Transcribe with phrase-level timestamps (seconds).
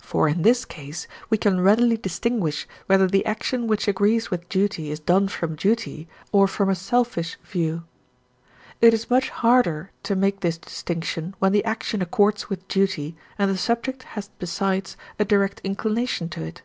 [0.00, 4.92] For in this case we can readily distinguish whether the action which agrees with duty
[4.92, 7.82] is done from duty, or from a selfish view.
[8.80, 13.50] It is much harder to make this distinction when the action accords with duty and
[13.50, 16.62] the subject has besides a direct inclination to it.